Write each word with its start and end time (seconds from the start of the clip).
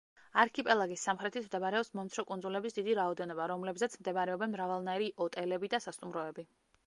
არქიპელაგის 0.43 1.01
სამხრეთით 1.07 1.43
მდებარეობს 1.49 1.91
მომცრო 1.99 2.23
კუნძულების 2.31 2.77
დიდი 2.79 2.95
რაოდენობა, 3.01 3.47
რომლებზეც 3.53 3.99
მდებარეობენ 4.01 4.55
მრავალნაირი 4.57 5.11
ოტელები 5.27 5.71
და 5.75 5.85
სასტუმროები. 5.85 6.49